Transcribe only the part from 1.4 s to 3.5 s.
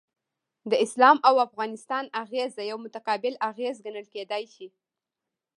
افغانستان اغیزه یو متقابل